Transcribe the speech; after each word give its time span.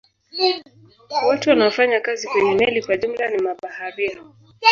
Watu 1.27 1.49
wanaofanya 1.49 1.99
kazi 1.99 2.27
kwenye 2.27 2.53
meli 2.55 2.83
kwa 2.83 2.97
jumla 2.97 3.29
ni 3.29 3.37
mabaharia. 3.41 4.21